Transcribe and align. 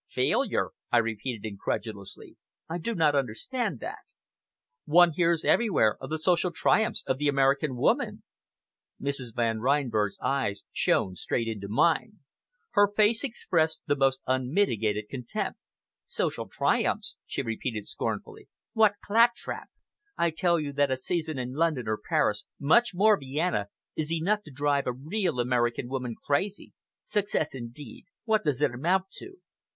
"Failure!" 0.09 0.71
I 0.91 0.97
repeated 0.97 1.45
incredulously. 1.47 2.35
"I 2.67 2.79
do 2.79 2.95
not 2.95 3.13
understand 3.13 3.79
that. 3.81 3.99
One 4.85 5.11
hears 5.13 5.45
everywhere 5.45 5.95
of 6.01 6.09
the 6.09 6.17
social 6.17 6.49
triumphs 6.51 7.03
of 7.05 7.19
the 7.19 7.27
American 7.27 7.75
woman." 7.75 8.23
Mrs. 8.99 9.35
Van 9.35 9.59
Reinberg's 9.59 10.17
eyes 10.19 10.63
shone 10.71 11.15
straight 11.15 11.47
into 11.47 11.67
mine. 11.69 12.17
Her 12.71 12.91
face 12.91 13.23
expressed 13.23 13.83
the 13.85 13.95
most 13.95 14.21
unmitigated 14.25 15.07
contempt. 15.07 15.59
"Social 16.07 16.49
triumphs!" 16.49 17.15
she 17.27 17.43
repeated 17.43 17.85
scornfully. 17.87 18.49
"What 18.73 18.95
clap 19.05 19.35
trap! 19.35 19.69
I 20.17 20.31
tell 20.31 20.59
you 20.59 20.73
that 20.73 20.89
a 20.89 20.97
season 20.97 21.37
in 21.37 21.53
London 21.53 21.87
or 21.87 21.99
Paris, 22.09 22.43
much 22.59 22.95
more 22.95 23.19
Vienna, 23.19 23.67
is 23.95 24.11
enough 24.11 24.41
to 24.45 24.51
drive 24.51 24.87
a 24.87 24.93
real 24.93 25.39
American 25.39 25.87
woman 25.89 26.15
crazy. 26.25 26.73
Success, 27.03 27.53
indeed! 27.53 28.05
What 28.25 28.43
does 28.43 28.63
it 28.63 28.73
amount 28.73 29.11
to?" 29.17 29.35